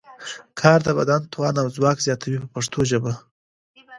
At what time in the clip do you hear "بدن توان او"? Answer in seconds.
0.99-1.67